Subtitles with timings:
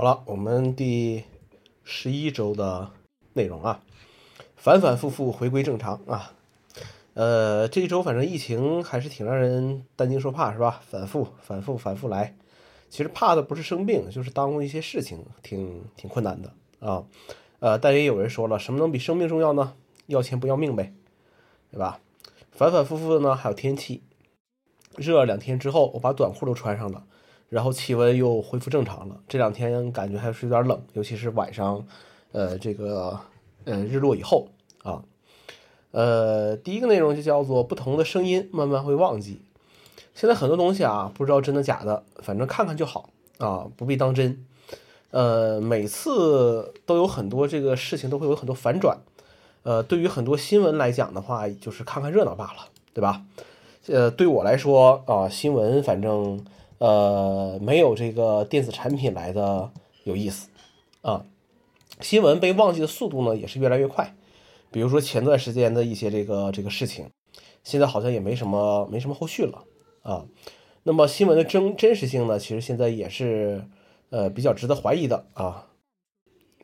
[0.00, 1.24] 好了，我们第
[1.84, 2.90] 十一周的
[3.34, 3.82] 内容啊，
[4.56, 6.32] 反反复复回归正常啊。
[7.12, 10.80] 呃，这一周反正疫情还是挺让人担惊受怕，是吧？
[10.88, 12.34] 反复、反复、反复来。
[12.88, 17.04] 其实怕的不是生病，就是耽误一些事情，挺挺困难的啊。
[17.58, 19.74] 呃，但也有人说了，什么能比生命重要呢？
[20.06, 20.94] 要钱不要命呗，
[21.70, 22.00] 对吧？
[22.52, 24.02] 反反复复的呢，还有天气，
[24.96, 27.04] 热两天之后，我把短裤都穿上了。
[27.50, 31.84] 然后气温又恢复正常了，这两天感觉还是有点冷，尤其是晚上，
[32.30, 33.18] 呃，这个
[33.64, 34.46] 呃日落以后
[34.84, 35.02] 啊，
[35.90, 39.42] 呃，第一个内容就叫做不同的声音慢慢会忘记。
[40.14, 44.46] 现在很多东西啊，不知道真的假的，反正看看就好啊，不必当真。
[45.10, 48.96] 呃，每次都有很多这个事情都会有很多反转，
[49.64, 53.24] 呃，对于很多新闻来讲的话，就是看看热闹罢了，对吧？
[53.88, 56.44] 呃，对我来说啊，新闻反正。
[56.80, 59.70] 呃，没有这个电子产品来的
[60.04, 60.48] 有意思
[61.02, 61.26] 啊。
[62.00, 64.16] 新闻被忘记的速度呢，也是越来越快。
[64.70, 67.10] 比如说前段时间的一些这个这个事情，
[67.62, 69.64] 现在好像也没什么没什么后续了
[70.00, 70.24] 啊。
[70.82, 73.62] 那么新闻的真真实性呢，其实现在也是
[74.08, 75.66] 呃比较值得怀疑的啊。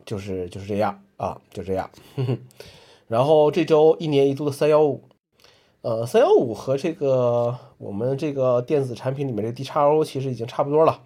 [0.06, 1.90] 就是就是这样啊，就这样。
[3.06, 5.02] 然后这周一年一度的三幺五。
[5.82, 11.02] 呃，三幺五和这个我们这个电子产品里面这个 D 叉 O 其实已经差不多了，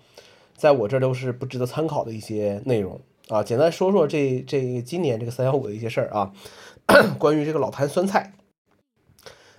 [0.56, 3.42] 在我这都是不值得参考的一些内容啊。
[3.42, 6.32] 简单说说这这今年这个三幺五的一些事儿啊，
[7.18, 8.32] 关于这个老坛酸菜。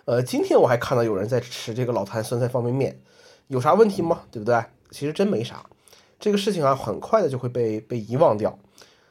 [0.05, 2.99] 呃，今天我还看到有人在吃这个老坛酸菜方便面，
[3.47, 4.23] 有啥问题吗？
[4.31, 4.59] 对不对？
[4.89, 5.69] 其实真没啥，
[6.19, 8.57] 这个事情啊，很快的就会被被遗忘掉。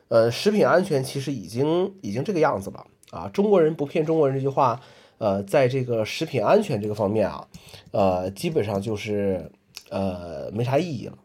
[0.08, 4.80] 呃，食品安全其实已经已经这个样子了啊，中国人不骗中国人这句话。
[5.20, 7.46] 呃，在这个食品安全这个方面啊，
[7.90, 9.52] 呃，基本上就是
[9.90, 11.18] 呃没啥意义了。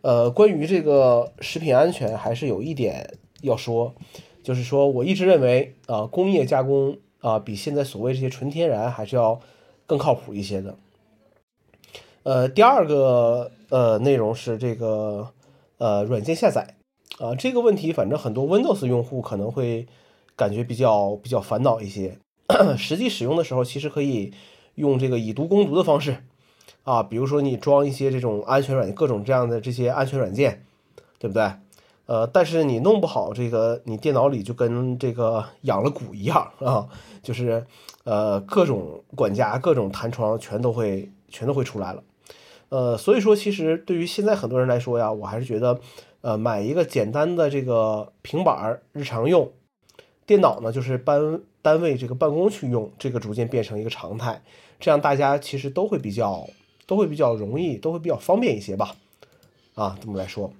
[0.00, 3.94] 呃，关于这个食品安全，还是有一点要说，
[4.42, 9.38] 就是说我一直认为啊，工业加工啊，比现在所谓这些纯天然还是要
[9.86, 10.74] 更靠谱一些的。
[12.22, 15.28] 呃，第二个呃内容是这个
[15.76, 16.76] 呃软件下载
[17.18, 19.86] 啊，这个问题反正很多 Windows 用户可能会
[20.34, 22.16] 感觉比较比较烦恼一些。
[22.78, 24.32] 实际使用的时候，其实可以
[24.76, 26.24] 用这个以毒攻毒的方式
[26.84, 30.64] 啊，比如说你装一些这种安全软件，各种这样的这些安全软件，
[31.18, 31.50] 对不对？
[32.06, 36.86] 呃，但是你弄不好这个，你电脑里就跟这个养了蛊一样啊，
[37.20, 37.66] 就是
[38.04, 42.04] 呃各种管家、各种弹窗全都会全都会出来了。
[42.68, 45.80] 呃，所以说其实对于现在很多人来说呀，我还是觉得
[46.20, 49.50] 呃买一个简单的这个平板儿日常用，
[50.24, 51.40] 电脑呢就是搬。
[51.66, 54.40] 单位这个办公去用，这个逐渐变成一个常态，
[54.78, 56.48] 这样大家其实都会比较
[56.86, 58.94] 都会比较容易，都会比较方便一些吧，
[59.74, 60.52] 啊，这么来说。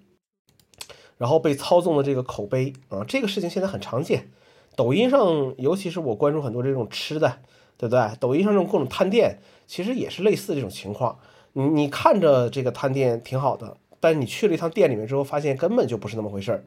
[1.17, 4.33] 然后被操纵的这个口碑啊，这个事情现在很常见。
[4.75, 7.39] 抖音上，尤其是我关注很多这种吃的，
[7.79, 8.17] 对不对？
[8.19, 9.39] 抖音上这种各种探店，
[9.69, 11.21] 其实也是类似这种情况。
[11.53, 16.65] 你你看着这个探店挺好的，但你去了一趟店里面之后，发现根本就不是那么回事儿，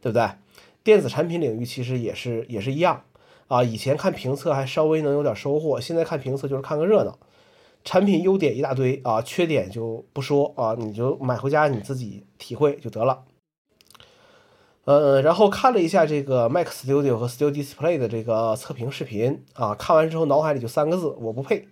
[0.00, 0.26] 对不对？
[0.82, 3.04] 电子产品领域其实也是也是一样。
[3.48, 7.18] 啊，以前看评测还稍微能有点收获，现在看评测就是看个热闹。
[7.84, 13.24] 产品优点一大堆啊，缺点就不说啊，你就买回家你自己体会就得了。
[14.84, 21.68] 呃，然后看了一下这个 Mac Studio 和 Studio Display 的这个测评视频啊，看完之后脑海里就三个字：我不配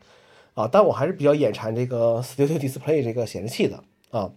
[0.54, 0.68] 啊！
[0.70, 4.30] 但我还是比较眼馋这个 Studio Display 这个显示器的啊。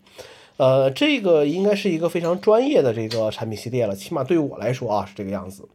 [0.58, 5.68] 呃，这个应该是一个非常专业的这个产品系列了，起码对于我来说啊是这个样子。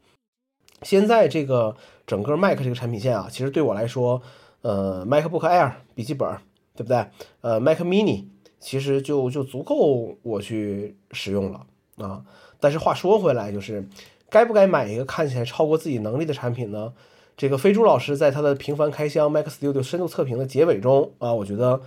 [0.82, 1.74] 现在这个
[2.06, 4.20] 整个 Mac 这个产品线啊，其实对我来说，
[4.62, 6.28] 呃，MacBook Air 笔记本，
[6.74, 7.06] 对不对？
[7.40, 8.24] 呃，Mac Mini
[8.60, 12.22] 其实就就足够我去使用了啊。
[12.60, 13.86] 但是话说回来，就是
[14.28, 16.92] 该不该买一个看起来超过自己能力的产品呢？
[17.36, 21.80] 这个飞猪老师在他的频繁开箱 Mac Studio 深度测评的结尾中啊，我觉得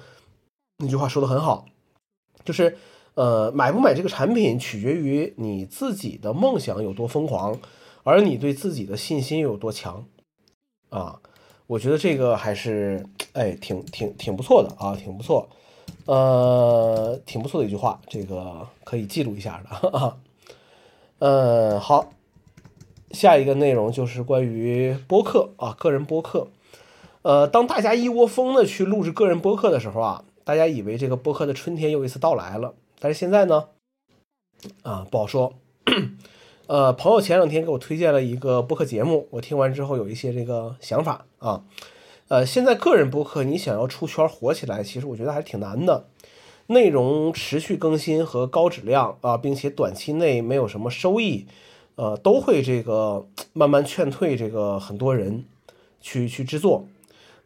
[0.80, 1.66] 那句话说的很好，
[2.44, 2.78] 就是
[3.14, 7.58] 呃，买不买这个产品取决于你自己的梦想有多疯狂。
[8.08, 10.06] 而你对自己的信心又有多强
[10.88, 11.20] 啊？
[11.68, 15.50] 我觉得这个还是哎，挺挺挺不错的啊，挺不错，
[16.06, 20.18] 呃，挺不错的一句话，这个可以记录一下的啊。
[21.20, 22.14] 嗯，好，
[23.12, 26.48] 下一个内容就是关于播客啊，个人播客。
[27.24, 33.68] 呃，当大家一窝蜂的去录制个人播客的时候啊，大家以为这个播客的春天又一次到来了，但是现在呢，
[34.84, 35.54] 啊，不好说。
[36.68, 41.64] 呃，朋友前两天给我推荐了一个播客节目，我听完之后有一些这个想法啊。
[42.28, 46.08] 呃，现在个人播客你想要出圈火起来，其实我觉得还是挺难的。
[46.68, 51.48] 内容持续更新和高质量啊，并且短期内没有什么收益，
[51.96, 55.46] 呃，都会这个慢慢劝退这个很多人
[56.02, 56.86] 去去制作。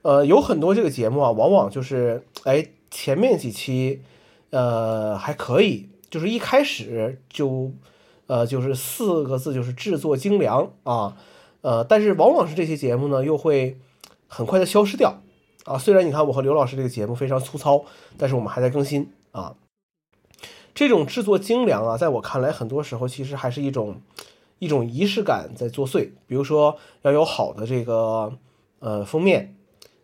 [0.01, 4.01] 呃，有很多这个节目啊，往往就是哎前面几期
[4.49, 7.71] 呃还可以，就是一开始就
[8.31, 11.17] 呃就是四个字就是制作精良啊，
[11.59, 13.77] 呃，但是往往是这些节目呢又会
[14.29, 15.21] 很快的消失掉。
[15.65, 17.83] 啊，虽然你看我和刘老师这个节目非常粗糙，
[18.17, 19.53] 但是我们还在更新啊。
[20.73, 24.01] 这种制作精良啊，在我看来，很多时候其实还是一种
[24.59, 26.11] 一种仪式感在作祟。
[26.25, 28.31] 比如说要有好的这个
[28.79, 29.57] 呃封面，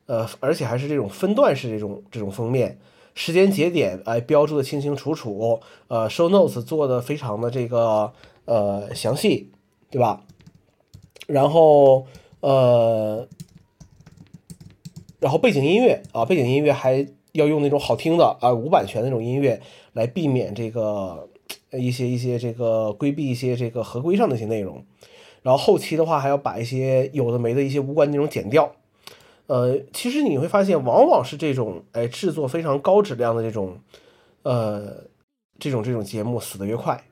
[0.06, 2.78] 呃，而且还是这种分段式这种这种封面，
[3.18, 8.14] 时间节点哎标注的清清楚楚，呃，show notes 做的非常的这个
[8.46, 9.50] 呃详细，
[9.90, 10.22] 对吧？
[11.26, 12.06] 然后
[12.42, 13.28] 呃。
[15.20, 19.60] 然后背景音乐啊，背景音乐还要用那种好听的啊，无版权那种音乐，
[19.94, 21.28] 来避免这个
[21.72, 24.86] 一些一些这个规避一些这个合规上的一些内容。
[25.42, 28.72] 然后后期的话，还要把一些有的没的一些无关内容剪掉。
[29.48, 33.80] 呃，其实你会发现，往往是这种哎制作非常高质量的这种
[34.44, 35.04] 呃
[35.60, 37.04] 这种这种节目死的越快，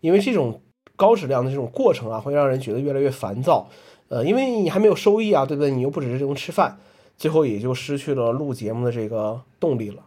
[0.00, 0.60] 因为这种
[0.94, 3.68] 高质量的这种过程啊，会让人觉得越来越烦躁。
[4.08, 5.70] 呃，因为你还没有收益啊，对不对？
[5.70, 6.78] 你又不只是这种吃饭。
[7.16, 10.02] 最后也就失去了录节目的这个动力了。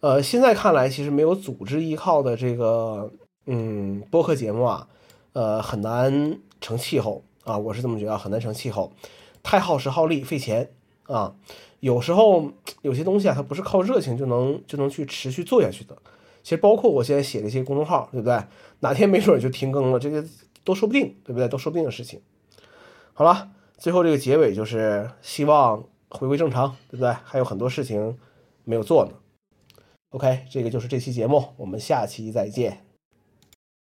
[0.00, 3.12] 呃，现在看来，其实没有组织依靠的这个
[3.46, 4.88] 嗯播客节目啊，
[5.34, 8.92] 呃，很难成气候啊，我是这么觉得，很难成气候，
[9.42, 10.70] 太耗时耗力费钱
[11.04, 11.34] 啊。
[11.80, 12.52] 有时候
[12.82, 15.96] 有些东西啊，它不是靠热情就能就能去持续做下去的。
[16.42, 18.42] 其实包括我现在写的一些公众号，对不对？
[18.80, 20.24] 哪天没准就停更了，这个
[20.64, 21.48] 都说不定，对不对？
[21.48, 22.20] 都说不定的事情。
[23.12, 25.84] 好了，最后这个结尾就是希望。
[26.12, 27.12] 回归正常，对不对？
[27.22, 28.18] 还有很多事情
[28.64, 29.12] 没有做呢。
[30.08, 32.84] OK，这个就是这期节目，我们下期再见。